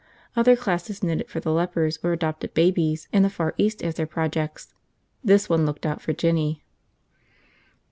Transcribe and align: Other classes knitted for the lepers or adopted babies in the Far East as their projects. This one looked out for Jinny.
Other 0.35 0.55
classes 0.55 1.03
knitted 1.03 1.29
for 1.29 1.39
the 1.39 1.51
lepers 1.53 1.99
or 2.01 2.11
adopted 2.11 2.55
babies 2.55 3.07
in 3.13 3.21
the 3.21 3.29
Far 3.29 3.53
East 3.59 3.83
as 3.83 3.93
their 3.93 4.07
projects. 4.07 4.73
This 5.23 5.47
one 5.47 5.63
looked 5.67 5.85
out 5.85 6.01
for 6.01 6.11
Jinny. 6.11 6.63